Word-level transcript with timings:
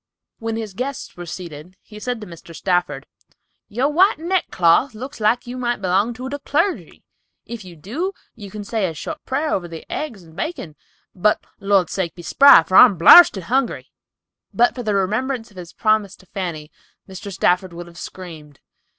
When 0.39 0.55
his 0.55 0.73
guests 0.73 1.15
were 1.15 1.27
seated, 1.27 1.77
he 1.79 1.99
said 1.99 2.19
to 2.21 2.25
Mr. 2.25 2.55
Stafford, 2.55 3.05
"Your 3.67 3.87
white 3.87 4.17
neck 4.17 4.45
cloth 4.49 4.95
looks 4.95 5.19
like 5.19 5.45
you 5.45 5.57
might 5.59 5.79
belong 5.79 6.15
to 6.15 6.27
the 6.27 6.39
clergy. 6.39 7.03
If 7.45 7.63
you 7.63 7.75
do, 7.75 8.11
you 8.33 8.49
can 8.49 8.63
say 8.63 8.87
a 8.87 8.95
short 8.95 9.23
prayer 9.27 9.53
over 9.53 9.67
the 9.67 9.85
eggs 9.91 10.23
and 10.23 10.35
bacon, 10.35 10.75
but 11.13 11.45
Lord's 11.59 11.93
sake 11.93 12.15
be 12.15 12.23
spry, 12.23 12.63
for 12.63 12.77
I'm 12.77 12.97
blarsted 12.97 13.43
hungry!" 13.43 13.91
But 14.51 14.73
for 14.73 14.81
the 14.81 14.95
remembrance 14.95 15.51
of 15.51 15.57
his 15.57 15.71
promise 15.71 16.15
to 16.15 16.25
Fanny, 16.25 16.71
Mr. 17.07 17.31
Stafford 17.31 17.71
would 17.71 17.85
have 17.85 17.99
screamed. 17.99 18.59